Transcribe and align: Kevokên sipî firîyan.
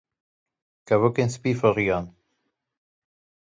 Kevokên 0.87 1.29
sipî 1.33 1.51
firîyan. 1.59 2.05